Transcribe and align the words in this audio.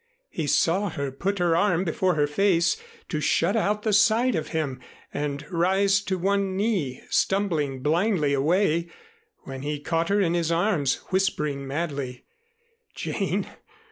He 0.31 0.47
saw 0.47 0.89
her 0.89 1.11
put 1.11 1.37
her 1.37 1.55
arm 1.55 1.83
before 1.83 2.15
her 2.15 2.25
face 2.25 2.75
to 3.07 3.21
shut 3.21 3.55
out 3.55 3.83
the 3.83 3.93
sight 3.93 4.33
of 4.33 4.47
him 4.47 4.79
and 5.13 5.45
rise 5.51 5.99
to 6.05 6.17
one 6.17 6.57
knee, 6.57 7.03
stumbling 7.11 7.83
blindly 7.83 8.33
away, 8.33 8.89
when 9.43 9.61
he 9.61 9.79
caught 9.79 10.09
her 10.09 10.19
in 10.19 10.33
his 10.33 10.51
arms, 10.51 10.95
whispering 11.09 11.67
madly: 11.67 12.23
"Jane! 12.95 13.45